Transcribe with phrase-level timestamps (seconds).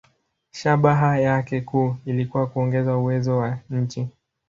[0.51, 4.07] Shabaha yake kuu ilikuwa kuongeza uwezo wa nchi.